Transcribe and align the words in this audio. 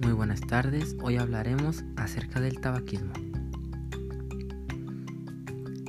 buenas 0.00 0.40
tardes. 0.40 0.96
Hoy 1.02 1.16
hablaremos 1.16 1.84
acerca 1.96 2.40
del 2.40 2.60
tabaquismo. 2.60 3.12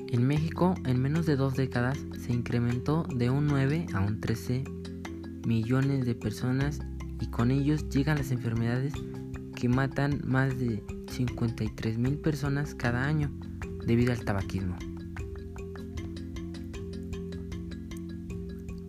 En 0.09 0.25
México, 0.25 0.75
en 0.85 1.01
menos 1.01 1.25
de 1.25 1.35
dos 1.35 1.55
décadas, 1.55 1.97
se 2.19 2.33
incrementó 2.33 3.03
de 3.03 3.29
un 3.29 3.47
9 3.47 3.87
a 3.93 4.01
un 4.01 4.21
13 4.21 4.63
millones 5.45 6.05
de 6.05 6.15
personas 6.15 6.79
y 7.19 7.27
con 7.27 7.51
ellos 7.51 7.89
llegan 7.89 8.17
las 8.17 8.31
enfermedades 8.31 8.93
que 9.55 9.69
matan 9.69 10.21
más 10.23 10.57
de 10.57 10.83
53 11.11 11.97
mil 11.97 12.17
personas 12.17 12.75
cada 12.75 13.03
año 13.03 13.31
debido 13.85 14.13
al 14.13 14.23
tabaquismo. 14.23 14.77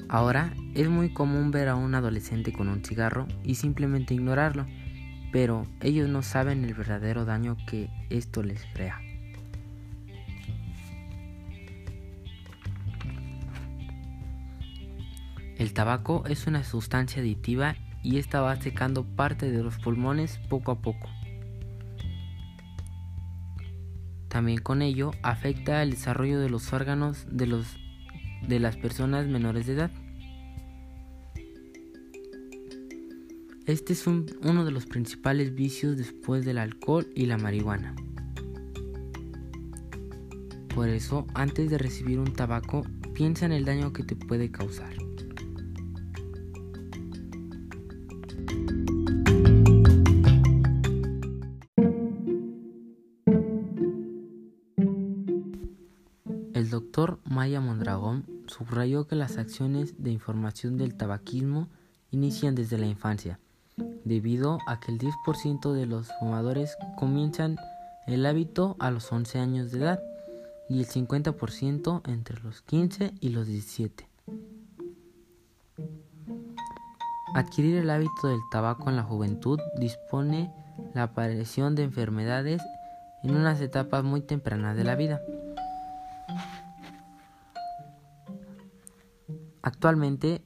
Ahora 0.09 0.55
es 0.75 0.89
muy 0.89 1.12
común 1.12 1.51
ver 1.51 1.69
a 1.69 1.75
un 1.75 1.95
adolescente 1.95 2.53
con 2.53 2.69
un 2.69 2.85
cigarro 2.85 3.27
y 3.45 3.57
simplemente 3.57 4.15
ignorarlo, 4.15 4.66
pero 5.32 5.66
ellos 5.80 6.09
no 6.09 6.23
saben 6.23 6.64
el 6.64 6.74
verdadero 6.74 7.24
daño 7.24 7.56
que 7.66 7.91
esto 8.10 8.42
les 8.42 8.64
crea. 8.73 9.00
El 15.59 15.73
tabaco 15.73 16.24
es 16.28 16.46
una 16.46 16.62
sustancia 16.62 17.20
aditiva 17.20 17.74
y 18.02 18.18
esta 18.18 18.41
va 18.41 18.54
secando 18.56 19.04
parte 19.04 19.51
de 19.51 19.62
los 19.62 19.77
pulmones 19.78 20.38
poco 20.48 20.70
a 20.70 20.80
poco. 20.80 21.09
También 24.29 24.59
con 24.60 24.82
ello 24.82 25.10
afecta 25.23 25.82
el 25.82 25.90
desarrollo 25.90 26.38
de 26.38 26.48
los 26.48 26.73
órganos 26.73 27.26
de, 27.30 27.46
los, 27.46 27.76
de 28.46 28.60
las 28.60 28.76
personas 28.76 29.26
menores 29.26 29.66
de 29.66 29.73
edad. 29.73 29.90
Este 33.69 33.93
es 33.93 34.07
uno 34.07 34.65
de 34.65 34.71
los 34.71 34.87
principales 34.87 35.55
vicios 35.55 35.99
después 35.99 36.43
del 36.47 36.57
alcohol 36.57 37.07
y 37.15 37.27
la 37.27 37.37
marihuana. 37.37 37.95
Por 40.75 40.88
eso, 40.88 41.27
antes 41.35 41.69
de 41.69 41.77
recibir 41.77 42.19
un 42.19 42.33
tabaco, 42.33 42.87
piensa 43.13 43.45
en 43.45 43.52
el 43.52 43.66
daño 43.66 43.93
que 43.93 44.05
te 44.05 44.16
puede 44.16 44.51
causar. 44.51 44.95
El 56.55 56.71
doctor 56.71 57.21
Maya 57.27 57.60
Mondragón 57.60 58.25
subrayó 58.47 59.07
que 59.07 59.15
las 59.15 59.37
acciones 59.37 60.03
de 60.03 60.10
información 60.10 60.79
del 60.79 60.95
tabaquismo 60.95 61.69
inician 62.10 62.55
desde 62.55 62.79
la 62.79 62.87
infancia 62.87 63.38
debido 64.04 64.59
a 64.66 64.81
que 64.81 64.93
el 64.93 64.99
10% 64.99 65.72
de 65.72 65.87
los 65.87 66.12
fumadores 66.19 66.77
comienzan 66.97 67.56
el 68.06 68.25
hábito 68.27 68.77
a 68.78 68.91
los 68.91 69.12
11 69.12 69.38
años 69.38 69.71
de 69.71 69.78
edad 69.78 70.03
y 70.69 70.81
el 70.81 70.87
50% 70.87 72.09
entre 72.09 72.41
los 72.43 72.62
15 72.62 73.15
y 73.21 73.28
los 73.31 73.47
17. 73.47 74.09
Adquirir 77.34 77.76
el 77.76 77.91
hábito 77.91 78.28
del 78.28 78.41
tabaco 78.50 78.88
en 78.88 78.97
la 78.97 79.03
juventud 79.03 79.60
dispone 79.78 80.53
la 80.94 81.04
aparición 81.04 81.75
de 81.75 81.84
enfermedades 81.84 82.62
en 83.22 83.37
unas 83.37 83.60
etapas 83.60 84.04
muy 84.04 84.21
tempranas 84.21 84.76
de 84.76 84.84
la 84.84 84.94
vida. 84.94 85.21
Actualmente, 89.62 90.43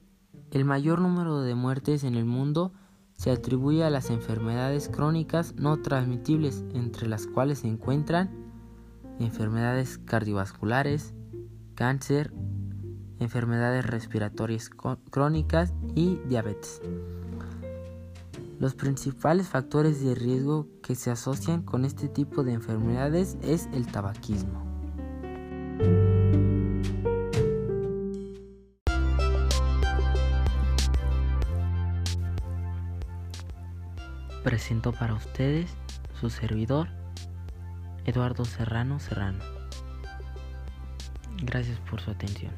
el 0.51 0.65
mayor 0.65 0.99
número 0.99 1.41
de 1.41 1.55
muertes 1.55 2.03
en 2.03 2.15
el 2.15 2.25
mundo 2.25 2.73
se 3.17 3.31
atribuye 3.31 3.83
a 3.83 3.89
las 3.89 4.09
enfermedades 4.09 4.89
crónicas 4.89 5.55
no 5.55 5.81
transmitibles, 5.81 6.63
entre 6.73 7.07
las 7.07 7.27
cuales 7.27 7.59
se 7.59 7.67
encuentran 7.67 8.31
enfermedades 9.19 9.99
cardiovasculares, 9.99 11.13
cáncer, 11.75 12.33
enfermedades 13.19 13.85
respiratorias 13.85 14.69
crónicas 15.09 15.73
y 15.95 16.17
diabetes. 16.27 16.81
Los 18.59 18.75
principales 18.75 19.47
factores 19.47 20.03
de 20.03 20.15
riesgo 20.15 20.67
que 20.81 20.95
se 20.95 21.11
asocian 21.11 21.63
con 21.63 21.85
este 21.85 22.07
tipo 22.07 22.43
de 22.43 22.53
enfermedades 22.53 23.37
es 23.41 23.67
el 23.73 23.87
tabaquismo. 23.87 24.72
Presento 34.43 34.91
para 34.91 35.13
ustedes 35.13 35.71
su 36.19 36.29
servidor, 36.29 36.89
Eduardo 38.03 38.43
Serrano 38.43 38.99
Serrano. 38.99 39.41
Gracias 41.41 41.79
por 41.89 42.01
su 42.01 42.11
atención. 42.11 42.51